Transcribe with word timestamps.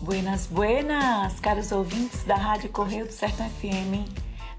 Buenas, 0.00 0.46
buenas, 0.46 1.38
caros 1.40 1.70
ouvintes 1.70 2.22
da 2.24 2.34
Rádio 2.34 2.70
Correio 2.70 3.04
do 3.04 3.12
Sertão 3.12 3.46
FM. 3.50 4.08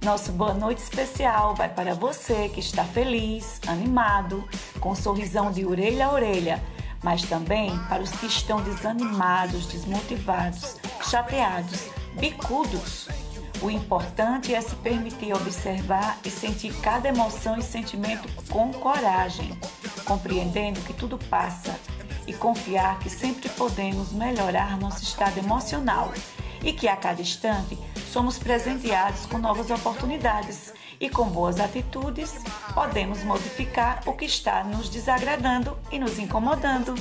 Nosso 0.04 0.32
boa 0.32 0.54
noite 0.54 0.78
especial 0.78 1.56
vai 1.56 1.68
para 1.70 1.96
você 1.96 2.48
que 2.50 2.60
está 2.60 2.84
feliz, 2.84 3.60
animado, 3.66 4.48
com 4.80 4.92
um 4.92 4.96
sorrisão 4.96 5.52
de 5.52 5.66
orelha 5.66 6.06
a 6.06 6.12
orelha, 6.12 6.64
mas 7.04 7.24
também 7.24 7.76
para 7.90 8.04
os 8.04 8.12
que 8.12 8.28
estão 8.28 8.62
desanimados, 8.62 9.66
desmotivados, 9.66 10.76
chateados, 11.10 11.88
bicudos. 12.20 13.08
O 13.60 13.72
importante 13.72 14.54
é 14.54 14.62
se 14.62 14.76
permitir 14.76 15.34
observar 15.34 16.20
e 16.24 16.30
sentir 16.30 16.80
cada 16.82 17.10
emoção 17.10 17.58
e 17.58 17.64
sentimento 17.64 18.30
com 18.52 18.72
coragem, 18.72 19.58
compreendendo 20.06 20.80
que 20.82 20.94
tudo 20.94 21.18
passa 21.18 21.76
e 22.28 22.34
confiar 22.34 23.00
que 23.00 23.10
sempre 23.10 23.50
podemos 23.50 24.12
melhorar 24.12 24.78
nosso 24.78 25.02
estado 25.02 25.40
emocional 25.40 26.14
e 26.62 26.74
que 26.74 26.88
a 26.88 26.96
cada 26.96 27.22
instante 27.22 27.78
somos 28.12 28.38
presenteados 28.38 29.26
com 29.26 29.38
novas 29.38 29.72
oportunidades 29.72 30.74
e 31.00 31.10
com 31.10 31.26
boas 31.26 31.60
atitudes 31.60 32.34
podemos 32.74 33.24
modificar 33.24 34.02
o 34.06 34.14
que 34.14 34.26
está 34.26 34.64
nos 34.64 34.90
desagradando 34.90 35.78
e 35.92 35.98
nos 35.98 36.20
incomodando. 36.20 36.94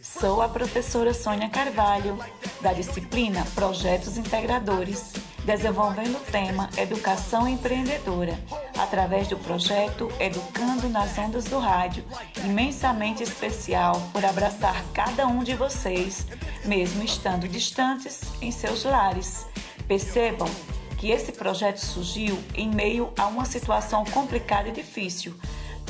Sou 0.00 0.42
a 0.42 0.48
professora 0.48 1.12
Sônia 1.12 1.48
Carvalho, 1.48 2.18
da 2.60 2.72
disciplina 2.72 3.44
Projetos 3.54 4.16
Integradores 4.16 5.12
desenvolvendo 5.44 6.16
o 6.16 6.20
tema 6.30 6.70
Educação 6.76 7.46
Empreendedora, 7.46 8.38
através 8.78 9.28
do 9.28 9.36
projeto 9.36 10.10
Educando 10.18 10.88
nas 10.88 11.16
Ondas 11.18 11.44
do 11.44 11.58
Rádio, 11.58 12.04
imensamente 12.44 13.22
especial 13.22 14.00
por 14.12 14.24
abraçar 14.24 14.82
cada 14.94 15.26
um 15.26 15.44
de 15.44 15.54
vocês, 15.54 16.26
mesmo 16.64 17.02
estando 17.04 17.46
distantes 17.46 18.22
em 18.40 18.50
seus 18.50 18.84
lares. 18.84 19.46
Percebam 19.86 20.48
que 20.96 21.10
esse 21.10 21.32
projeto 21.32 21.78
surgiu 21.78 22.38
em 22.54 22.70
meio 22.70 23.12
a 23.18 23.26
uma 23.26 23.44
situação 23.44 24.04
complicada 24.06 24.68
e 24.68 24.72
difícil, 24.72 25.34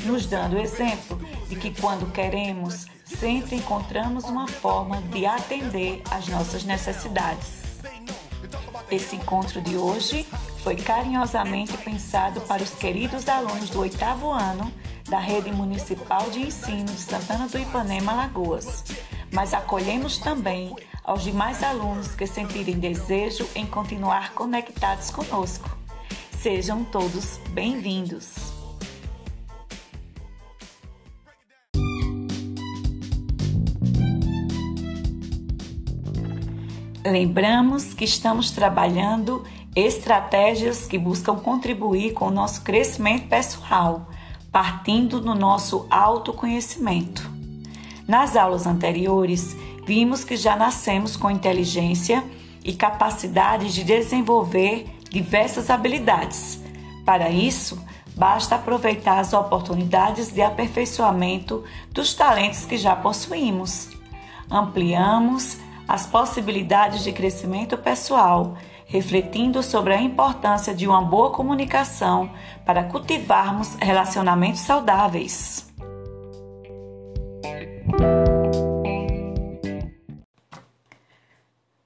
nos 0.03 0.27
dando 0.27 0.59
exemplo 0.59 1.17
de 1.48 1.55
que 1.55 1.70
quando 1.81 2.11
queremos, 2.12 2.86
sempre 3.05 3.57
encontramos 3.57 4.25
uma 4.25 4.48
forma 4.48 5.01
de 5.03 5.25
atender 5.25 6.03
às 6.11 6.27
nossas 6.27 6.64
necessidades. 6.64 7.64
Esse 8.95 9.17
encontro 9.17 9.61
de 9.61 9.77
hoje 9.77 10.25
foi 10.62 10.77
carinhosamente 10.77 11.77
pensado 11.78 12.41
para 12.42 12.62
os 12.62 12.70
queridos 12.70 13.28
alunos 13.28 13.69
do 13.69 13.81
oitavo 13.81 14.31
ano 14.31 14.73
da 15.09 15.19
Rede 15.19 15.51
Municipal 15.51 16.31
de 16.31 16.42
Ensino 16.42 16.86
de 16.86 17.01
Santana 17.01 17.48
do 17.48 17.59
Ipanema, 17.59 18.12
Lagoas, 18.12 18.84
mas 19.33 19.53
acolhemos 19.53 20.19
também 20.19 20.73
aos 21.03 21.25
demais 21.25 21.61
alunos 21.64 22.14
que 22.14 22.25
sentirem 22.25 22.78
desejo 22.78 23.48
em 23.56 23.67
continuar 23.67 24.33
conectados 24.33 25.11
conosco. 25.11 25.77
Sejam 26.41 26.84
todos 26.84 27.39
bem-vindos! 27.51 28.54
Lembramos 37.07 37.93
que 37.93 38.05
estamos 38.05 38.51
trabalhando 38.51 39.45
estratégias 39.77 40.87
que 40.87 40.97
buscam 40.97 41.37
contribuir 41.37 42.15
com 42.15 42.29
o 42.29 42.31
nosso 42.31 42.63
crescimento 42.63 43.29
pessoal, 43.29 44.09
partindo 44.51 45.21
do 45.21 45.35
nosso 45.35 45.87
autoconhecimento. 45.91 47.31
Nas 48.09 48.37
aulas 48.37 48.67
anteriores, 48.67 49.55
vimos 49.85 50.25
que 50.25 50.35
já 50.35 50.57
nascemos 50.57 51.15
com 51.15 51.31
inteligência 51.31 52.25
e 52.65 52.73
capacidade 52.73 53.71
de 53.71 53.85
desenvolver 53.85 54.87
diversas 55.11 55.69
habilidades. 55.69 56.63
Para 57.05 57.29
isso, 57.29 57.79
basta 58.17 58.55
aproveitar 58.55 59.19
as 59.19 59.35
oportunidades 59.35 60.33
de 60.33 60.41
aperfeiçoamento 60.41 61.64
dos 61.93 62.14
talentos 62.14 62.64
que 62.64 62.79
já 62.79 62.97
possuímos. 62.97 63.91
Ampliamos 64.51 65.59
as 65.89 66.06
possibilidades 66.06 67.02
de 67.05 67.12
crescimento 67.12 67.77
pessoal, 67.77 68.56
refletindo 68.86 69.62
sobre 69.62 69.95
a 69.95 70.00
importância 70.00 70.74
de 70.74 70.86
uma 70.86 71.02
boa 71.02 71.30
comunicação 71.30 72.30
para 72.64 72.84
cultivarmos 72.84 73.74
relacionamentos 73.77 74.61
saudáveis. 74.61 75.72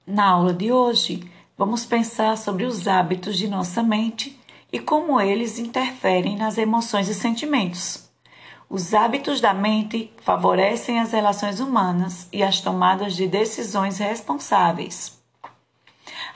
Na 0.05 0.29
aula 0.29 0.53
de 0.53 0.71
hoje, 0.71 1.23
vamos 1.57 1.85
pensar 1.85 2.37
sobre 2.37 2.65
os 2.65 2.87
hábitos 2.87 3.37
de 3.37 3.47
nossa 3.47 3.83
mente 3.83 4.39
e 4.71 4.79
como 4.79 5.21
eles 5.21 5.59
interferem 5.59 6.35
nas 6.35 6.57
emoções 6.57 7.07
e 7.07 7.13
sentimentos. 7.13 8.08
Os 8.71 8.93
hábitos 8.93 9.41
da 9.41 9.51
mente 9.51 10.13
favorecem 10.21 10.99
as 10.99 11.11
relações 11.11 11.59
humanas 11.59 12.27
e 12.31 12.43
as 12.43 12.61
tomadas 12.61 13.15
de 13.15 13.27
decisões 13.27 13.97
responsáveis. 13.97 15.17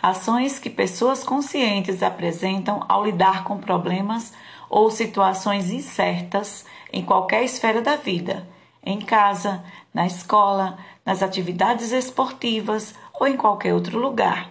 Ações 0.01 0.57
que 0.57 0.67
pessoas 0.67 1.23
conscientes 1.23 2.01
apresentam 2.01 2.83
ao 2.89 3.05
lidar 3.05 3.43
com 3.43 3.59
problemas 3.59 4.33
ou 4.67 4.89
situações 4.89 5.69
incertas 5.69 6.65
em 6.91 7.05
qualquer 7.05 7.43
esfera 7.43 7.83
da 7.83 7.97
vida, 7.97 8.47
em 8.83 8.99
casa, 8.99 9.63
na 9.93 10.07
escola, 10.07 10.79
nas 11.05 11.21
atividades 11.21 11.91
esportivas 11.91 12.95
ou 13.13 13.27
em 13.27 13.37
qualquer 13.37 13.75
outro 13.75 13.99
lugar. 13.99 14.49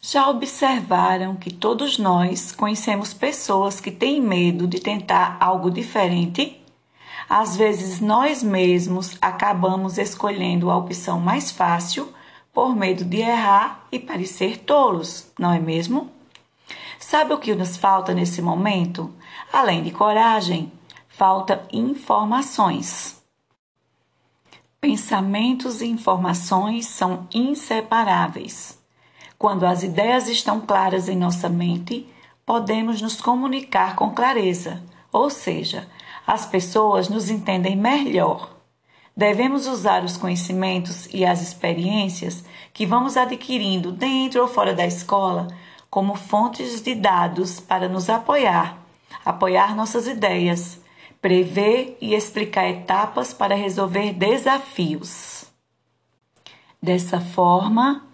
Já 0.00 0.26
observaram 0.30 1.36
que 1.36 1.52
todos 1.52 1.98
nós 1.98 2.50
conhecemos 2.50 3.12
pessoas 3.12 3.78
que 3.78 3.90
têm 3.90 4.22
medo 4.22 4.66
de 4.66 4.80
tentar 4.80 5.36
algo 5.38 5.70
diferente? 5.70 6.57
Às 7.28 7.56
vezes 7.56 8.00
nós 8.00 8.42
mesmos 8.42 9.18
acabamos 9.20 9.98
escolhendo 9.98 10.70
a 10.70 10.76
opção 10.76 11.20
mais 11.20 11.50
fácil 11.50 12.12
por 12.54 12.74
medo 12.74 13.04
de 13.04 13.18
errar 13.18 13.86
e 13.92 13.98
parecer 13.98 14.58
tolos, 14.58 15.30
não 15.38 15.52
é 15.52 15.58
mesmo? 15.58 16.10
Sabe 16.98 17.32
o 17.32 17.38
que 17.38 17.54
nos 17.54 17.76
falta 17.76 18.14
nesse 18.14 18.40
momento? 18.40 19.12
Além 19.52 19.82
de 19.82 19.90
coragem, 19.90 20.72
falta 21.08 21.66
informações. 21.72 23.22
Pensamentos 24.80 25.80
e 25.82 25.86
informações 25.86 26.86
são 26.86 27.28
inseparáveis. 27.32 28.78
Quando 29.38 29.64
as 29.64 29.82
ideias 29.82 30.28
estão 30.28 30.60
claras 30.60 31.08
em 31.08 31.16
nossa 31.16 31.48
mente, 31.48 32.08
podemos 32.46 33.02
nos 33.02 33.20
comunicar 33.20 33.94
com 33.94 34.10
clareza, 34.10 34.82
ou 35.12 35.30
seja, 35.30 35.88
as 36.28 36.44
pessoas 36.44 37.08
nos 37.08 37.30
entendem 37.30 37.74
melhor. 37.74 38.54
Devemos 39.16 39.66
usar 39.66 40.04
os 40.04 40.18
conhecimentos 40.18 41.08
e 41.10 41.24
as 41.24 41.40
experiências 41.40 42.44
que 42.74 42.84
vamos 42.84 43.16
adquirindo 43.16 43.90
dentro 43.90 44.42
ou 44.42 44.46
fora 44.46 44.74
da 44.74 44.84
escola 44.84 45.48
como 45.88 46.14
fontes 46.16 46.82
de 46.82 46.94
dados 46.94 47.60
para 47.60 47.88
nos 47.88 48.10
apoiar, 48.10 48.76
apoiar 49.24 49.74
nossas 49.74 50.06
ideias, 50.06 50.78
prever 51.18 51.96
e 51.98 52.12
explicar 52.14 52.68
etapas 52.68 53.32
para 53.32 53.54
resolver 53.54 54.12
desafios. 54.12 55.46
Dessa 56.80 57.22
forma, 57.22 58.06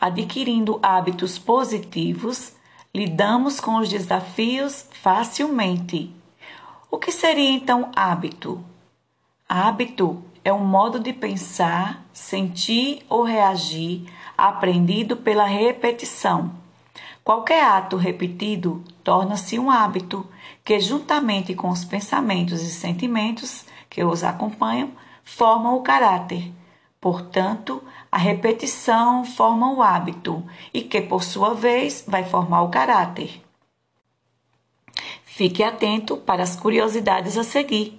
adquirindo 0.00 0.80
hábitos 0.82 1.38
positivos, 1.38 2.52
lidamos 2.92 3.60
com 3.60 3.76
os 3.76 3.88
desafios 3.88 4.88
facilmente 4.90 6.18
o 6.90 6.98
que 6.98 7.12
seria 7.12 7.50
então 7.50 7.90
hábito? 7.94 8.64
Hábito 9.48 10.24
é 10.44 10.52
um 10.52 10.64
modo 10.64 10.98
de 10.98 11.12
pensar, 11.12 12.04
sentir 12.12 13.04
ou 13.08 13.22
reagir 13.22 14.12
aprendido 14.36 15.16
pela 15.16 15.44
repetição. 15.44 16.52
Qualquer 17.22 17.62
ato 17.62 17.96
repetido 17.96 18.82
torna-se 19.04 19.58
um 19.58 19.70
hábito 19.70 20.26
que, 20.64 20.80
juntamente 20.80 21.54
com 21.54 21.68
os 21.68 21.84
pensamentos 21.84 22.62
e 22.62 22.70
sentimentos 22.70 23.64
que 23.88 24.02
os 24.02 24.24
acompanham, 24.24 24.90
formam 25.22 25.76
o 25.76 25.82
caráter. 25.82 26.50
Portanto, 27.00 27.82
a 28.10 28.18
repetição 28.18 29.24
forma 29.24 29.72
o 29.72 29.82
hábito 29.82 30.42
e 30.74 30.82
que, 30.82 31.00
por 31.00 31.22
sua 31.22 31.54
vez, 31.54 32.04
vai 32.06 32.24
formar 32.24 32.62
o 32.62 32.68
caráter. 32.68 33.42
Fique 35.40 35.64
atento 35.64 36.18
para 36.18 36.42
as 36.42 36.54
curiosidades 36.54 37.38
a 37.38 37.42
seguir. 37.42 37.98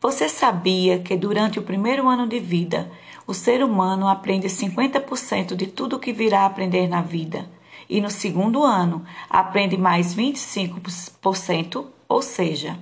Você 0.00 0.28
sabia 0.28 0.98
que 0.98 1.16
durante 1.16 1.60
o 1.60 1.62
primeiro 1.62 2.08
ano 2.08 2.26
de 2.26 2.40
vida, 2.40 2.90
o 3.24 3.32
ser 3.32 3.62
humano 3.62 4.08
aprende 4.08 4.48
50% 4.48 5.54
de 5.54 5.68
tudo 5.68 5.94
o 5.94 5.98
que 6.00 6.12
virá 6.12 6.44
aprender 6.44 6.88
na 6.88 7.00
vida, 7.00 7.48
e 7.88 8.00
no 8.00 8.10
segundo 8.10 8.64
ano 8.64 9.04
aprende 9.30 9.78
mais 9.78 10.12
25%, 10.12 11.86
ou 12.08 12.20
seja, 12.20 12.76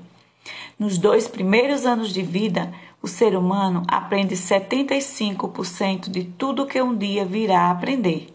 nos 0.78 0.96
dois 0.96 1.28
primeiros 1.28 1.84
anos 1.84 2.10
de 2.10 2.22
vida, 2.22 2.72
o 3.02 3.06
ser 3.06 3.36
humano 3.36 3.82
aprende 3.86 4.34
75% 4.34 6.08
de 6.08 6.24
tudo 6.24 6.66
que 6.66 6.80
um 6.80 6.96
dia 6.96 7.26
virá 7.26 7.64
a 7.64 7.70
aprender. 7.70 8.34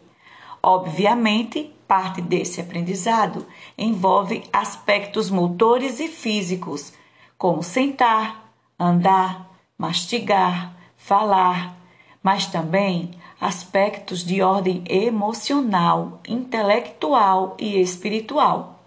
Obviamente, 0.67 1.71
parte 1.87 2.23
desse 2.23 2.59
aprendizado 2.59 3.45
envolve 3.77 4.49
aspectos 4.51 5.29
motores 5.29 5.99
e 5.99 6.07
físicos, 6.07 6.91
como 7.37 7.61
sentar, 7.61 8.51
andar, 8.79 9.51
mastigar, 9.77 10.75
falar, 10.97 11.77
mas 12.23 12.47
também 12.47 13.11
aspectos 13.39 14.25
de 14.25 14.41
ordem 14.41 14.83
emocional, 14.89 16.19
intelectual 16.27 17.55
e 17.59 17.79
espiritual. 17.79 18.83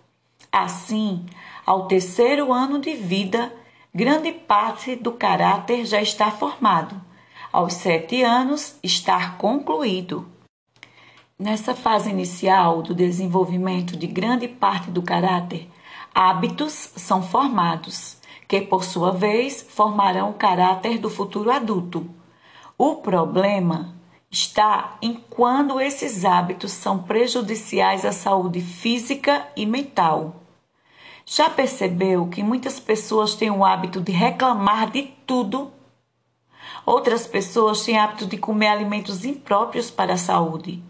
Assim, 0.50 1.25
ao 1.64 1.86
terceiro 1.86 2.52
ano 2.52 2.80
de 2.80 2.94
vida, 2.94 3.54
grande 3.94 4.32
parte 4.32 4.96
do 4.96 5.12
caráter 5.12 5.86
já 5.86 6.02
está 6.02 6.28
formado. 6.28 7.00
Aos 7.52 7.75
sete 7.75 8.20
anos, 8.25 8.75
estar 8.82 9.38
concluído. 9.38 10.38
Nessa 11.40 11.73
fase 11.73 12.11
inicial 12.11 12.82
do 12.82 12.93
desenvolvimento 12.93 13.96
de 13.96 14.08
grande 14.08 14.49
parte 14.49 14.90
do 14.90 15.00
caráter, 15.00 15.70
hábitos 16.12 16.90
são 16.96 17.23
formados, 17.23 18.17
que 18.49 18.61
por 18.61 18.82
sua 18.82 19.12
vez 19.12 19.62
formarão 19.62 20.31
o 20.31 20.35
caráter 20.35 20.99
do 20.99 21.08
futuro 21.08 21.52
adulto. 21.52 22.11
O 22.76 22.96
problema 22.96 23.94
está 24.29 24.99
em 25.00 25.14
quando 25.31 25.81
esses 25.81 26.25
hábitos 26.25 26.73
são 26.73 27.05
prejudiciais 27.05 28.05
à 28.05 28.11
saúde 28.11 28.61
física 28.61 29.46
e 29.56 29.64
mental. 29.64 30.43
Já 31.25 31.49
percebeu 31.49 32.26
que 32.26 32.43
muitas 32.43 32.81
pessoas 32.81 33.37
têm 33.37 33.52
o 33.52 33.64
hábito 33.64 34.00
de 34.00 34.11
reclamar 34.11 34.90
de 34.90 35.05
tudo? 35.25 35.70
Outras 36.85 37.29
pessoas 37.29 37.85
têm 37.85 37.96
hábito 37.96 38.26
de 38.26 38.37
comer 38.37 38.67
alimentos 38.67 39.25
impróprios 39.25 39.88
para 39.88 40.14
a 40.14 40.19
saúde. 40.19 40.88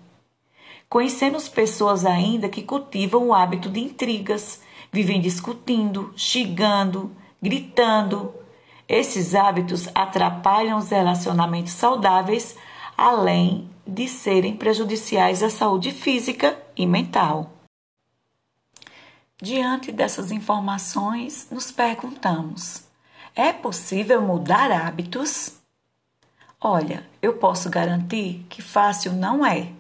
Conhecemos 0.89 1.49
pessoas 1.49 2.07
ainda 2.07 2.49
que 2.49 2.63
cultivam 2.63 3.29
o 3.29 3.35
hábito 3.35 3.69
de 3.69 3.81
intrigas, 3.81 4.63
vivem 4.91 5.21
discutindo, 5.21 6.13
xingando, 6.17 7.15
gritando. 7.43 8.35
Esses 8.89 9.35
hábitos 9.35 9.87
atrapalham 9.95 10.79
os 10.79 10.89
relacionamentos 10.89 11.73
saudáveis, 11.73 12.57
além 12.97 13.69
de 13.87 14.09
serem 14.09 14.57
prejudiciais 14.57 15.43
à 15.43 15.51
saúde 15.51 15.93
física 15.93 16.59
e 16.75 16.87
mental. 16.87 17.53
Diante 19.41 19.93
dessas 19.93 20.33
informações, 20.33 21.49
nos 21.51 21.71
perguntamos: 21.71 22.83
é 23.37 23.53
possível 23.53 24.21
mudar 24.23 24.73
hábitos? 24.73 25.53
Olha, 26.61 27.07
eu 27.23 27.35
posso 27.35 27.71
garantir 27.71 28.45
que 28.49 28.61
fácil 28.61 29.13
não 29.13 29.47
é. 29.47 29.71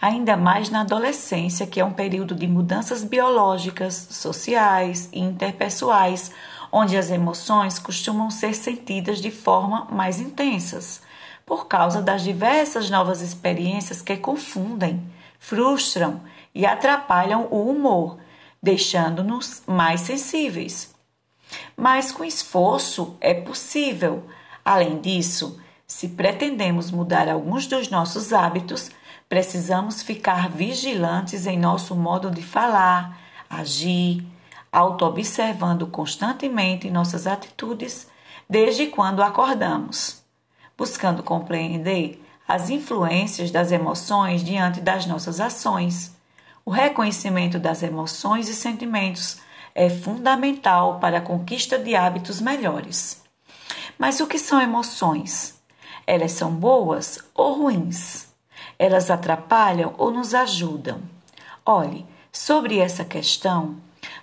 Ainda 0.00 0.36
mais 0.36 0.70
na 0.70 0.80
adolescência, 0.80 1.66
que 1.66 1.80
é 1.80 1.84
um 1.84 1.92
período 1.92 2.34
de 2.34 2.46
mudanças 2.46 3.04
biológicas, 3.04 4.08
sociais 4.10 5.08
e 5.12 5.20
interpessoais, 5.20 6.30
onde 6.72 6.96
as 6.96 7.10
emoções 7.10 7.78
costumam 7.78 8.30
ser 8.30 8.54
sentidas 8.54 9.20
de 9.20 9.30
forma 9.30 9.86
mais 9.90 10.18
intensas, 10.18 11.02
por 11.44 11.66
causa 11.66 12.00
das 12.00 12.22
diversas 12.22 12.88
novas 12.88 13.20
experiências 13.20 14.00
que 14.00 14.16
confundem, 14.16 15.02
frustram 15.38 16.20
e 16.54 16.64
atrapalham 16.64 17.48
o 17.50 17.68
humor 17.68 18.16
deixando-nos 18.62 19.62
mais 19.66 20.02
sensíveis. 20.02 20.94
Mas 21.76 22.12
com 22.12 22.24
esforço 22.24 23.16
é 23.20 23.34
possível. 23.34 24.24
Além 24.64 25.00
disso, 25.00 25.58
se 25.86 26.08
pretendemos 26.08 26.90
mudar 26.90 27.28
alguns 27.28 27.66
dos 27.66 27.88
nossos 27.90 28.32
hábitos, 28.32 28.90
precisamos 29.30 30.02
ficar 30.02 30.50
vigilantes 30.50 31.46
em 31.46 31.58
nosso 31.58 31.96
modo 31.96 32.30
de 32.30 32.42
falar, 32.42 33.18
agir, 33.48 34.22
auto-observando 34.70 35.86
constantemente 35.86 36.90
nossas 36.90 37.26
atitudes 37.26 38.06
desde 38.48 38.88
quando 38.88 39.22
acordamos, 39.22 40.22
buscando 40.76 41.22
compreender 41.22 42.22
as 42.46 42.68
influências 42.68 43.50
das 43.50 43.72
emoções 43.72 44.44
diante 44.44 44.82
das 44.82 45.06
nossas 45.06 45.40
ações 45.40 46.20
o 46.64 46.70
reconhecimento 46.70 47.58
das 47.58 47.82
emoções 47.82 48.48
e 48.48 48.54
sentimentos 48.54 49.38
é 49.74 49.90
fundamental 49.90 51.00
para 51.00 51.18
a 51.18 51.20
conquista 51.20 51.76
de 51.76 51.96
hábitos 51.96 52.40
melhores. 52.40 53.22
Mas 53.98 54.20
o 54.20 54.26
que 54.28 54.38
são 54.38 54.60
emoções? 54.60 55.60
Elas 56.06 56.30
são 56.30 56.52
boas 56.54 57.18
ou 57.34 57.54
ruins? 57.54 58.29
Elas 58.80 59.10
atrapalham 59.10 59.94
ou 59.98 60.10
nos 60.10 60.34
ajudam? 60.34 61.02
Olhe, 61.66 62.06
sobre 62.32 62.78
essa 62.78 63.04
questão, 63.04 63.76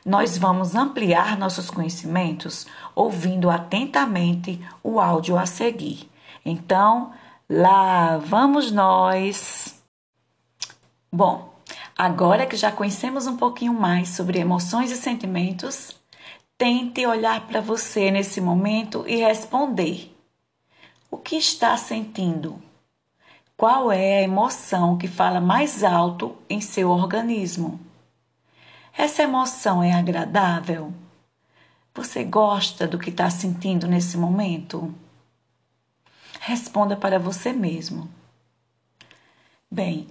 nós 0.04 0.38
vamos 0.38 0.74
ampliar 0.74 1.38
nossos 1.38 1.69
conhecimentos 1.69 2.65
ouvindo 2.95 3.51
atentamente 3.51 4.59
o 4.81 5.00
áudio 5.00 5.38
a 5.38 5.45
seguir. 5.45 6.09
Então, 6.44 7.12
lá 7.48 8.18
vamos 8.18 8.71
nós. 8.71 9.80
Bom, 11.12 11.56
Agora 11.98 12.45
que 12.45 12.56
já 12.56 12.71
conhecemos 12.71 13.25
um 13.25 13.38
pouquinho 13.38 13.74
mais 13.74 14.09
sobre 14.09 14.38
emoções 14.38 14.92
e 14.92 14.95
sentimentos, 14.95 15.95
tente 16.56 17.04
olhar 17.07 17.48
para 17.48 17.59
você 17.59 18.12
nesse 18.12 18.39
momento 18.39 19.04
e 19.07 19.15
responder: 19.15 20.15
O 21.09 21.18
que 21.18 21.36
está 21.38 21.75
sentindo? 21.75 22.62
Qual 23.57 23.92
é 23.92 24.19
a 24.19 24.21
emoção 24.21 25.00
que 25.00 25.07
fala 25.07 25.42
mais 25.42 25.83
alto 25.83 26.38
em 26.48 26.62
seu 26.62 26.92
organismo? 26.92 27.80
Essa 28.95 29.24
emoção 29.24 29.81
é 29.81 29.94
agradável? 29.94 30.94
Você 31.95 32.24
gosta 32.24 32.88
do 32.88 33.00
que 33.00 33.09
está 33.09 33.31
sentindo 33.31 33.88
nesse 33.88 34.15
momento? 34.15 34.94
Responda 36.39 36.95
para 36.95 37.18
você 37.18 37.51
mesmo. 37.51 38.07
Bem, 39.71 40.06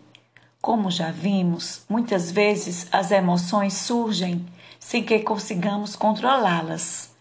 como 0.61 0.91
já 0.91 1.13
vimos, 1.13 1.85
muitas 1.89 2.33
vezes 2.33 2.89
as 2.91 3.13
emoções 3.13 3.75
surgem 3.75 4.45
sem 4.81 5.05
que 5.05 5.21
consigamos 5.21 5.95
controlá-las. 5.95 7.16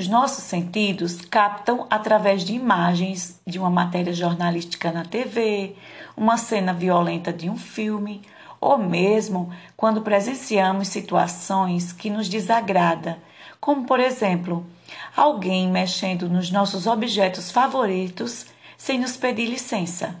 Os 0.00 0.08
nossos 0.08 0.44
sentidos 0.44 1.20
captam 1.20 1.86
através 1.90 2.42
de 2.42 2.54
imagens 2.54 3.38
de 3.46 3.58
uma 3.58 3.68
matéria 3.68 4.14
jornalística 4.14 4.90
na 4.90 5.04
TV, 5.04 5.76
uma 6.16 6.38
cena 6.38 6.72
violenta 6.72 7.30
de 7.30 7.50
um 7.50 7.58
filme, 7.58 8.22
ou 8.58 8.78
mesmo 8.78 9.52
quando 9.76 10.00
presenciamos 10.00 10.88
situações 10.88 11.92
que 11.92 12.08
nos 12.08 12.30
desagrada, 12.30 13.18
como 13.60 13.84
por 13.84 14.00
exemplo, 14.00 14.64
alguém 15.14 15.70
mexendo 15.70 16.30
nos 16.30 16.50
nossos 16.50 16.86
objetos 16.86 17.50
favoritos 17.50 18.46
sem 18.78 18.98
nos 18.98 19.18
pedir 19.18 19.50
licença. 19.50 20.16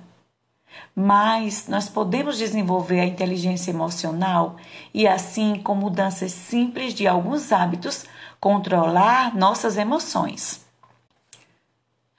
Mas 0.94 1.68
nós 1.68 1.88
podemos 1.88 2.36
desenvolver 2.36 3.00
a 3.00 3.06
inteligência 3.06 3.70
emocional 3.70 4.56
e, 4.92 5.08
assim, 5.08 5.54
com 5.56 5.74
mudanças 5.74 6.32
simples 6.32 6.92
de 6.92 7.06
alguns 7.06 7.50
hábitos, 7.50 8.04
controlar 8.40 9.36
nossas 9.36 9.76
emoções. 9.76 10.64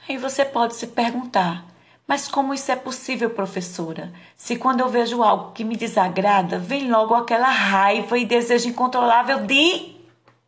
Aí 0.08 0.18
você 0.18 0.46
pode 0.46 0.76
se 0.76 0.88
perguntar: 0.88 1.66
mas 2.08 2.28
como 2.28 2.54
isso 2.54 2.72
é 2.72 2.76
possível, 2.76 3.30
professora? 3.30 4.12
Se 4.36 4.56
quando 4.56 4.82
eu 4.82 4.90
vejo 4.90 5.24
algo 5.24 5.52
que 5.52 5.64
me 5.64 5.76
desagrada, 5.76 6.60
vem 6.60 6.90
logo 6.92 7.16
aquela 7.16 7.50
raiva 7.50 8.18
e 8.18 8.26
desejo 8.26 8.70
incontrolável 8.70 9.46
de. 9.46 9.96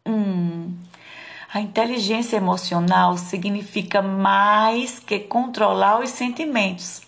Hum. 0.06 0.76
A 1.54 1.62
inteligência 1.62 2.38
emocional 2.38 3.18
significa 3.18 4.02
mais 4.02 5.00
que 5.00 5.20
controlar 5.20 6.00
os 6.00 6.10
sentimentos 6.10 7.02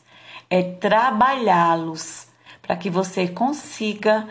é 0.49 0.61
trabalhá-los 0.61 2.27
para 2.61 2.75
que 2.75 2.89
você 2.89 3.27
consiga 3.27 4.27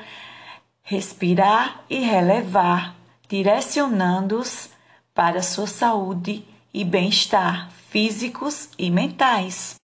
respirar 0.83 1.83
e 1.89 2.01
relevar, 2.01 2.95
direcionando-os 3.35 4.71
para 5.13 5.43
sua 5.43 5.67
saúde 5.67 6.47
e 6.73 6.85
bem-estar 6.85 7.69
físicos 7.91 8.69
e 8.79 8.93
mentais. 8.93 9.75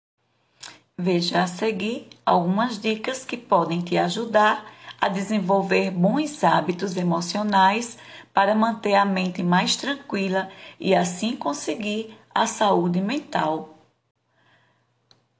Veja 0.96 1.42
a 1.42 1.48
seguir 1.48 2.10
algumas 2.24 2.78
dicas 2.78 3.24
que 3.24 3.36
podem 3.36 3.80
te 3.80 3.98
ajudar 3.98 4.64
a 5.00 5.08
desenvolver 5.08 5.90
bons 5.90 6.44
hábitos 6.44 6.96
emocionais 6.96 7.98
para 8.32 8.54
manter 8.54 8.94
a 8.94 9.04
mente 9.04 9.42
mais 9.42 9.74
tranquila 9.74 10.48
e 10.78 10.94
assim 10.94 11.34
conseguir 11.34 12.16
a 12.32 12.46
saúde 12.46 13.00
mental. 13.00 13.76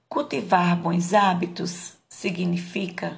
Cultivar 0.09 0.77
bons 0.77 1.15
hábitos 1.15 1.93
significa 2.09 3.17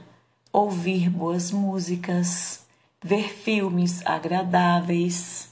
ouvir 0.53 1.09
boas 1.09 1.51
músicas, 1.51 2.62
ver 3.03 3.29
filmes 3.35 4.05
agradáveis. 4.07 5.51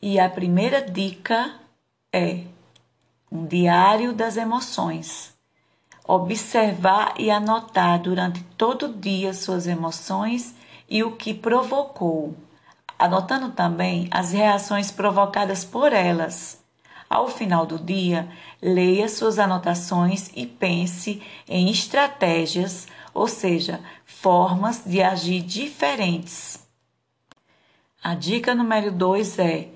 E 0.00 0.20
a 0.20 0.28
primeira 0.28 0.82
dica 0.82 1.54
é 2.12 2.44
um 3.30 3.46
diário 3.46 4.12
das 4.12 4.36
emoções. 4.36 5.32
Observar 6.06 7.14
e 7.16 7.30
anotar 7.30 8.00
durante 8.00 8.42
todo 8.58 8.86
o 8.86 8.92
dia 8.92 9.32
suas 9.32 9.66
emoções 9.66 10.54
e 10.90 11.02
o 11.02 11.12
que 11.12 11.32
provocou, 11.32 12.36
anotando 12.98 13.50
também 13.50 14.08
as 14.10 14.32
reações 14.32 14.90
provocadas 14.90 15.64
por 15.64 15.92
elas. 15.92 16.60
Ao 17.08 17.28
final 17.28 17.64
do 17.64 17.78
dia, 17.78 18.28
leia 18.60 19.08
suas 19.08 19.38
anotações 19.38 20.30
e 20.34 20.44
pense 20.46 21.22
em 21.48 21.70
estratégias, 21.70 22.88
ou 23.14 23.28
seja, 23.28 23.80
formas 24.04 24.82
de 24.84 25.02
agir 25.02 25.40
diferentes. 25.42 26.61
A 28.02 28.16
dica 28.16 28.52
número 28.52 28.90
2 28.90 29.38
é 29.38 29.68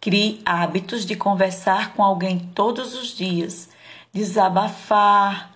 Crie 0.00 0.40
hábitos 0.44 1.04
de 1.04 1.16
conversar 1.16 1.94
com 1.94 2.04
alguém 2.04 2.38
todos 2.54 2.94
os 2.94 3.08
dias, 3.08 3.68
desabafar, 4.12 5.52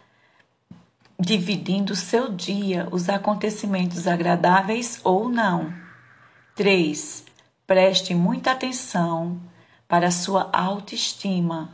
dividindo 1.19 1.95
seu 1.95 2.33
dia, 2.33 2.89
os 2.91 3.09
acontecimentos 3.09 4.09
agradáveis 4.09 5.01
ou 5.05 5.29
não. 5.29 5.73
3. 6.57 7.25
Preste 7.65 8.13
muita 8.13 8.51
atenção 8.51 9.41
para 9.87 10.11
sua 10.11 10.51
autoestima. 10.53 11.71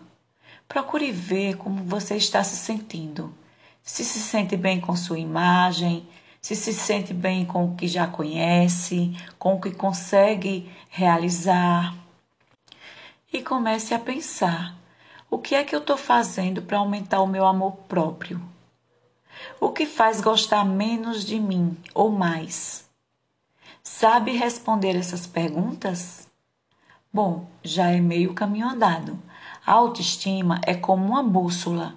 Procure 0.68 1.10
ver 1.12 1.56
como 1.56 1.82
você 1.82 2.16
está 2.16 2.44
se 2.44 2.56
sentindo. 2.56 3.34
Se 3.82 4.04
se 4.04 4.18
sente 4.18 4.54
bem 4.54 4.80
com 4.80 4.94
sua 4.96 5.18
imagem, 5.18 6.06
se 6.42 6.56
se 6.56 6.74
sente 6.74 7.14
bem 7.14 7.46
com 7.46 7.64
o 7.64 7.76
que 7.76 7.86
já 7.86 8.08
conhece, 8.08 9.16
com 9.38 9.54
o 9.54 9.60
que 9.60 9.70
consegue 9.70 10.68
realizar 10.90 11.94
e 13.32 13.40
comece 13.40 13.94
a 13.94 13.98
pensar: 13.98 14.76
o 15.30 15.38
que 15.38 15.54
é 15.54 15.62
que 15.62 15.72
eu 15.72 15.78
estou 15.78 15.96
fazendo 15.96 16.60
para 16.60 16.78
aumentar 16.78 17.20
o 17.22 17.28
meu 17.28 17.46
amor 17.46 17.76
próprio? 17.88 18.42
O 19.60 19.70
que 19.70 19.86
faz 19.86 20.20
gostar 20.20 20.64
menos 20.64 21.24
de 21.24 21.38
mim 21.38 21.76
ou 21.94 22.10
mais? 22.10 22.86
Sabe 23.80 24.32
responder 24.32 24.96
essas 24.96 25.28
perguntas? 25.28 26.28
Bom, 27.12 27.46
já 27.62 27.90
é 27.90 28.00
meio 28.00 28.34
caminho 28.34 28.68
andado. 28.68 29.16
A 29.64 29.72
autoestima 29.72 30.60
é 30.66 30.74
como 30.74 31.04
uma 31.04 31.22
bússola, 31.22 31.94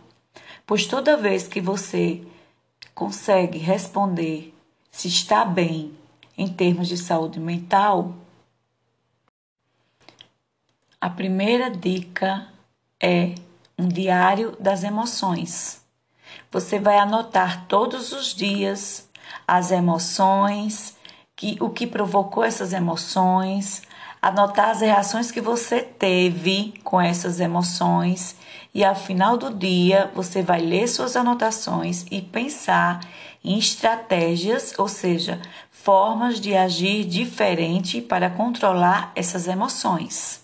pois 0.67 0.85
toda 0.85 1.17
vez 1.17 1.47
que 1.47 1.59
você 1.59 2.23
consegue 2.95 3.57
responder 3.57 4.55
se 4.89 5.09
está 5.09 5.43
bem 5.43 5.93
em 6.37 6.47
termos 6.47 6.87
de 6.87 6.97
saúde 6.97 7.39
mental, 7.39 8.15
a 10.99 11.09
primeira 11.09 11.69
dica 11.69 12.47
é 12.99 13.35
um 13.77 13.87
diário 13.87 14.55
das 14.59 14.83
emoções. 14.83 15.83
Você 16.49 16.79
vai 16.79 16.97
anotar 16.97 17.67
todos 17.67 18.13
os 18.13 18.33
dias 18.33 19.07
as 19.47 19.71
emoções, 19.71 20.95
que, 21.35 21.57
o 21.59 21.69
que 21.69 21.85
provocou 21.85 22.43
essas 22.43 22.71
emoções, 22.71 23.83
anotar 24.25 24.71
as 24.71 24.81
reações 24.81 25.29
que 25.29 25.39
você 25.39 25.83
teve 25.83 26.73
com 26.83 26.99
essas 26.99 27.39
emoções 27.39 28.35
e 28.73 28.83
ao 28.83 28.95
final 28.95 29.37
do 29.37 29.53
dia 29.53 30.11
você 30.15 30.41
vai 30.41 30.61
ler 30.61 30.87
suas 30.87 31.15
anotações 31.15 32.07
e 32.09 32.23
pensar 32.23 33.01
em 33.43 33.59
estratégias, 33.59 34.73
ou 34.79 34.87
seja, 34.87 35.39
formas 35.69 36.41
de 36.41 36.55
agir 36.55 37.05
diferente 37.05 38.01
para 38.01 38.27
controlar 38.27 39.11
essas 39.15 39.47
emoções. 39.47 40.43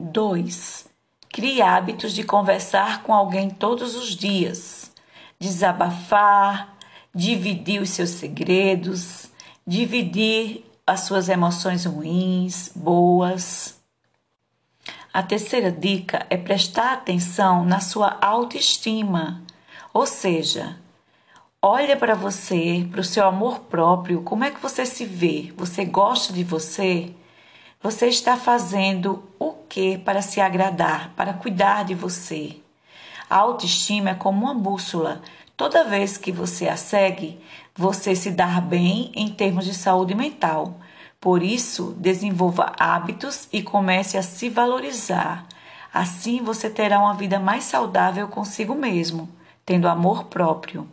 2. 0.00 0.86
Crie 1.28 1.60
hábitos 1.60 2.14
de 2.14 2.22
conversar 2.22 3.02
com 3.02 3.12
alguém 3.12 3.50
todos 3.50 3.94
os 3.94 4.16
dias, 4.16 4.90
desabafar, 5.38 6.74
dividir 7.14 7.82
os 7.82 7.90
seus 7.90 8.10
segredos, 8.10 9.30
dividir 9.66 10.65
as 10.86 11.00
suas 11.00 11.28
emoções 11.28 11.84
ruins, 11.84 12.70
boas. 12.74 13.74
A 15.12 15.22
terceira 15.22 15.72
dica 15.72 16.24
é 16.30 16.36
prestar 16.36 16.92
atenção 16.92 17.64
na 17.64 17.80
sua 17.80 18.16
autoestima, 18.20 19.42
ou 19.92 20.06
seja, 20.06 20.76
olha 21.60 21.96
para 21.96 22.14
você, 22.14 22.86
para 22.90 23.00
o 23.00 23.04
seu 23.04 23.26
amor 23.26 23.60
próprio, 23.60 24.22
como 24.22 24.44
é 24.44 24.50
que 24.50 24.60
você 24.60 24.86
se 24.86 25.04
vê? 25.04 25.52
Você 25.56 25.84
gosta 25.84 26.32
de 26.32 26.44
você? 26.44 27.12
Você 27.82 28.06
está 28.06 28.36
fazendo 28.36 29.24
o 29.38 29.52
que 29.52 29.98
para 29.98 30.22
se 30.22 30.40
agradar, 30.40 31.10
para 31.16 31.32
cuidar 31.32 31.84
de 31.84 31.94
você? 31.94 32.60
A 33.28 33.36
autoestima 33.36 34.10
é 34.10 34.14
como 34.14 34.44
uma 34.44 34.54
bússola. 34.54 35.20
Toda 35.56 35.84
vez 35.84 36.16
que 36.16 36.30
você 36.30 36.68
a 36.68 36.76
segue, 36.76 37.40
você 37.76 38.16
se 38.16 38.30
dá 38.30 38.60
bem 38.60 39.12
em 39.14 39.28
termos 39.28 39.66
de 39.66 39.74
saúde 39.74 40.14
mental. 40.14 40.80
Por 41.20 41.42
isso, 41.42 41.94
desenvolva 41.98 42.72
hábitos 42.78 43.48
e 43.52 43.62
comece 43.62 44.16
a 44.16 44.22
se 44.22 44.48
valorizar. 44.48 45.46
Assim 45.92 46.42
você 46.42 46.70
terá 46.70 46.98
uma 46.98 47.14
vida 47.14 47.38
mais 47.38 47.64
saudável 47.64 48.28
consigo 48.28 48.74
mesmo, 48.74 49.28
tendo 49.64 49.88
amor 49.88 50.24
próprio. 50.24 50.88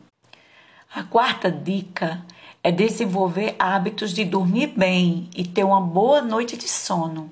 A 0.93 1.03
quarta 1.03 1.49
dica 1.49 2.25
é 2.61 2.71
desenvolver 2.71 3.55
hábitos 3.57 4.13
de 4.13 4.25
dormir 4.25 4.67
bem 4.67 5.29
e 5.35 5.45
ter 5.45 5.63
uma 5.63 5.81
boa 5.81 6.21
noite 6.21 6.55
de 6.57 6.67
sono, 6.67 7.31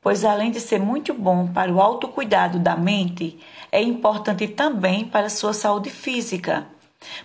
pois 0.00 0.24
além 0.24 0.50
de 0.50 0.60
ser 0.60 0.78
muito 0.78 1.12
bom 1.12 1.46
para 1.48 1.72
o 1.72 1.80
autocuidado 1.80 2.58
da 2.58 2.76
mente, 2.76 3.38
é 3.72 3.82
importante 3.82 4.46
também 4.48 5.04
para 5.04 5.26
a 5.26 5.30
sua 5.30 5.52
saúde 5.52 5.90
física, 5.90 6.66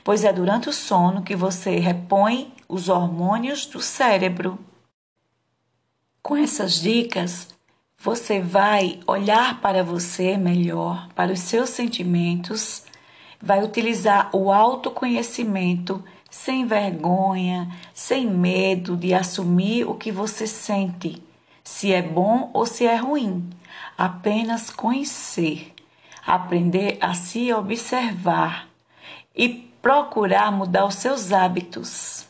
pois 0.04 0.24
é 0.24 0.32
durante 0.32 0.70
o 0.70 0.74
sono 0.74 1.24
que 1.24 1.36
você 1.36 1.78
repõe 1.78 2.54
os 2.68 2.90
hormônios 2.90 3.66
do 3.66 3.82
cérebro. 3.82 4.60
Com 6.22 6.36
essas 6.36 6.82
dicas, 6.82 7.50
você 7.98 8.40
vai 8.40 9.00
olhar 9.08 9.62
para 9.62 9.84
você 9.84 10.38
melhor, 10.38 11.08
para 11.16 11.32
os 11.32 11.40
seus 11.40 11.70
sentimentos, 11.70 12.84
vai 13.42 13.64
utilizar 13.64 14.30
o 14.36 14.52
autoconhecimento 14.52 16.04
sem 16.30 16.66
vergonha, 16.66 17.72
sem 17.94 18.28
medo 18.28 18.98
de 18.98 19.14
assumir 19.14 19.88
o 19.88 19.96
que 19.96 20.12
você 20.12 20.46
sente, 20.46 21.22
se 21.64 21.94
é 21.94 22.02
bom 22.02 22.50
ou 22.54 22.66
se 22.66 22.86
é 22.86 22.96
ruim. 22.96 23.50
Apenas 23.98 24.70
conhecer, 24.70 25.74
aprender 26.26 26.98
a 27.00 27.14
se 27.14 27.54
observar 27.54 28.68
e 29.36 29.50
procurar 29.82 30.52
mudar 30.52 30.86
os 30.86 30.96
seus 30.96 31.32
hábitos. 31.32 32.26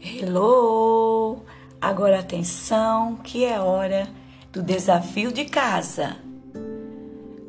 Hello! 0.00 1.44
Agora 1.80 2.20
atenção, 2.20 3.16
que 3.16 3.44
é 3.44 3.60
hora 3.60 4.08
do 4.50 4.62
desafio 4.62 5.30
de 5.30 5.44
casa 5.44 6.16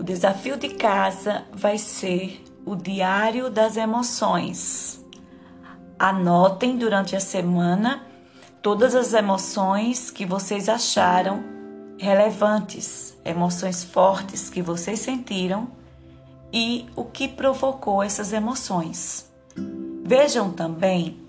desafio 0.05 0.55
de 0.55 0.69
casa 0.69 1.43
vai 1.51 1.79
ser 1.79 2.43
o 2.63 2.75
diário 2.75 3.49
das 3.49 3.75
emoções. 3.75 5.03
Anotem 5.97 6.77
durante 6.77 7.15
a 7.15 7.19
semana 7.19 8.05
todas 8.61 8.93
as 8.93 9.13
emoções 9.13 10.11
que 10.11 10.25
vocês 10.25 10.69
acharam 10.69 11.54
relevantes, 11.97 13.17
emoções 13.23 13.83
fortes 13.83 14.49
que 14.49 14.61
vocês 14.61 14.99
sentiram 14.99 15.67
e 16.51 16.85
o 16.95 17.03
que 17.03 17.27
provocou 17.27 18.03
essas 18.03 18.33
emoções. 18.33 19.29
Vejam 20.03 20.51
também 20.51 21.19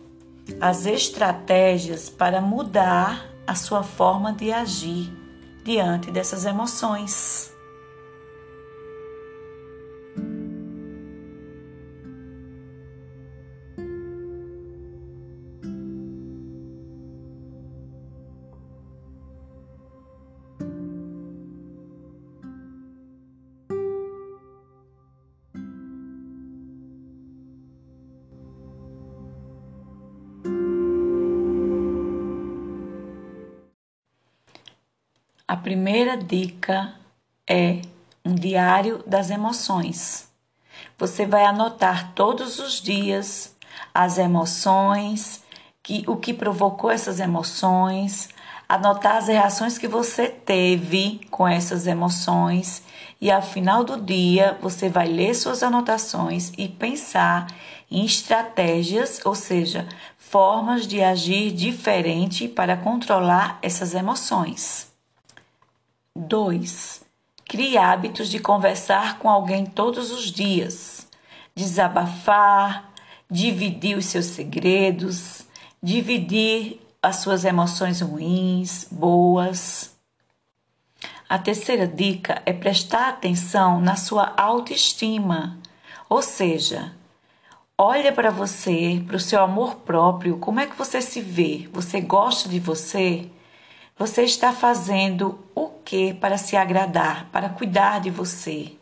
as 0.61 0.87
estratégias 0.87 2.09
para 2.09 2.41
mudar 2.41 3.27
a 3.47 3.55
sua 3.55 3.83
forma 3.83 4.33
de 4.33 4.53
agir 4.53 5.13
diante 5.65 6.11
dessas 6.11 6.45
emoções. 6.45 7.56
Primeira 35.67 36.17
dica 36.17 36.95
é 37.45 37.81
um 38.25 38.37
diário 38.37 39.03
das 39.05 39.31
emoções. 39.31 40.29
Você 40.97 41.27
vai 41.27 41.45
anotar 41.45 42.13
todos 42.15 42.61
os 42.61 42.81
dias 42.81 43.53
as 43.93 44.17
emoções 44.17 45.43
que, 45.83 46.05
o 46.07 46.15
que 46.19 46.33
provocou 46.33 46.89
essas 46.89 47.19
emoções, 47.19 48.29
anotar 48.69 49.17
as 49.17 49.27
reações 49.27 49.77
que 49.77 49.89
você 49.89 50.29
teve 50.29 51.21
com 51.33 51.49
essas 51.49 51.89
emoções 51.89 52.85
e 53.21 53.29
ao 53.29 53.43
final 53.43 53.83
do 53.83 54.01
dia 54.01 54.57
você 54.63 54.89
vai 54.89 55.09
ler 55.09 55.35
suas 55.35 55.65
anotações 55.65 56.53
e 56.57 56.69
pensar 56.69 57.49
em 57.91 58.05
estratégias, 58.05 59.21
ou 59.25 59.35
seja, 59.35 59.89
formas 60.17 60.87
de 60.87 61.03
agir 61.03 61.51
diferente 61.51 62.47
para 62.47 62.77
controlar 62.77 63.59
essas 63.63 63.95
emoções. 63.95 64.86
2. 66.17 67.05
Crie 67.45 67.77
hábitos 67.77 68.29
de 68.29 68.39
conversar 68.39 69.19
com 69.19 69.29
alguém 69.29 69.67
todos 69.67 70.11
os 70.11 70.33
dias, 70.33 71.07
desabafar, 71.55 72.93
dividir 73.31 73.97
os 73.97 74.07
seus 74.07 74.27
segredos, 74.27 75.47
dividir 75.83 76.81
as 77.03 77.17
suas 77.17 77.45
emoções 77.45 78.01
ruins, 78.01 78.89
boas. 78.91 79.95
A 81.29 81.39
terceira 81.39 81.87
dica 81.87 82.43
é 82.47 82.53
prestar 82.53 83.11
atenção 83.11 83.81
na 83.81 83.95
sua 83.95 84.33
autoestima, 84.37 85.59
ou 86.09 86.23
seja, 86.23 86.93
olha 87.77 88.13
para 88.13 88.31
você, 88.31 89.03
para 89.07 89.17
o 89.17 89.21
seu 89.21 89.43
amor 89.43 89.77
próprio, 89.77 90.39
como 90.39 90.61
é 90.61 90.67
que 90.67 90.77
você 90.77 91.01
se 91.01 91.21
vê? 91.21 91.69
Você 91.73 92.01
gosta 92.01 92.49
de 92.49 92.59
você? 92.59 93.31
Você 93.99 94.25
está 94.25 94.53
fazendo 94.53 95.39
o 95.55 95.69
que 95.83 96.13
para 96.13 96.37
se 96.37 96.55
agradar, 96.55 97.31
para 97.33 97.49
cuidar 97.49 97.99
de 97.99 98.11
você? 98.11 98.73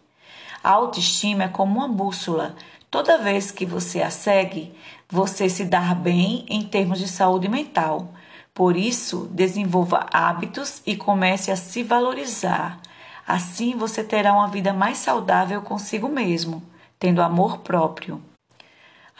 A 0.60 0.70
autoestima 0.70 1.44
é 1.44 1.48
como 1.48 1.78
uma 1.78 1.86
bússola. 1.86 2.56
Toda 2.90 3.18
vez 3.18 3.52
que 3.52 3.64
você 3.64 4.02
a 4.02 4.10
segue, 4.10 4.74
você 5.08 5.48
se 5.48 5.66
dar 5.66 5.94
bem 5.94 6.44
em 6.48 6.64
termos 6.64 6.98
de 6.98 7.06
saúde 7.06 7.48
mental. 7.48 8.12
Por 8.52 8.76
isso, 8.76 9.28
desenvolva 9.30 10.04
hábitos 10.12 10.82
e 10.84 10.96
comece 10.96 11.52
a 11.52 11.56
se 11.56 11.84
valorizar. 11.84 12.80
Assim 13.24 13.76
você 13.76 14.02
terá 14.02 14.32
uma 14.32 14.48
vida 14.48 14.72
mais 14.72 14.98
saudável 14.98 15.62
consigo 15.62 16.08
mesmo, 16.08 16.60
tendo 16.98 17.22
amor 17.22 17.58
próprio. 17.58 18.20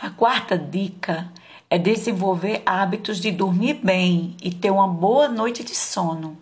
A 0.02 0.10
quarta 0.10 0.58
dica 0.58 1.30
é 1.74 1.78
desenvolver 1.78 2.62
hábitos 2.64 3.18
de 3.18 3.30
dormir 3.30 3.80
bem 3.82 4.36
e 4.42 4.52
ter 4.52 4.70
uma 4.70 4.86
boa 4.86 5.28
noite 5.28 5.64
de 5.64 5.74
sono, 5.74 6.38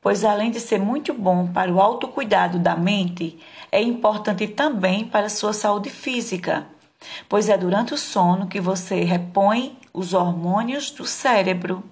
pois 0.00 0.24
além 0.24 0.50
de 0.50 0.60
ser 0.60 0.78
muito 0.78 1.14
bom 1.14 1.46
para 1.46 1.72
o 1.72 1.80
autocuidado 1.80 2.58
da 2.58 2.76
mente, 2.76 3.38
é 3.70 3.80
importante 3.80 4.46
também 4.48 5.04
para 5.04 5.26
a 5.26 5.30
sua 5.30 5.52
saúde 5.52 5.90
física 5.90 6.66
pois 7.28 7.48
é 7.48 7.56
durante 7.56 7.94
o 7.94 7.98
sono 7.98 8.46
que 8.46 8.60
você 8.60 9.02
repõe 9.02 9.78
os 9.92 10.14
hormônios 10.14 10.90
do 10.90 11.06
cérebro. 11.06 11.82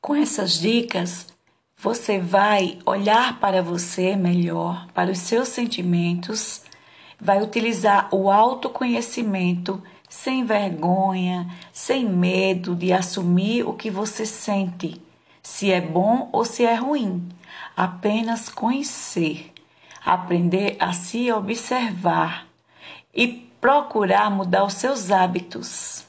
Com 0.00 0.14
essas 0.14 0.58
dicas, 0.58 1.26
você 1.76 2.18
vai 2.18 2.78
olhar 2.86 3.38
para 3.40 3.62
você 3.62 4.16
melhor, 4.16 4.86
para 4.92 5.10
os 5.10 5.18
seus 5.18 5.48
sentimentos, 5.48 6.62
vai 7.20 7.42
utilizar 7.42 8.08
o 8.14 8.30
autoconhecimento 8.30 9.82
sem 10.08 10.44
vergonha, 10.44 11.48
sem 11.72 12.04
medo 12.04 12.74
de 12.74 12.92
assumir 12.92 13.66
o 13.66 13.74
que 13.74 13.90
você 13.90 14.24
sente, 14.24 15.00
se 15.42 15.70
é 15.70 15.80
bom 15.80 16.28
ou 16.32 16.44
se 16.44 16.64
é 16.64 16.74
ruim. 16.74 17.28
Apenas 17.76 18.48
conhecer, 18.48 19.52
aprender 20.04 20.76
a 20.80 20.92
se 20.92 21.30
observar 21.30 22.46
e 23.14 23.28
procurar 23.60 24.30
mudar 24.30 24.64
os 24.64 24.74
seus 24.74 25.10
hábitos. 25.10 26.07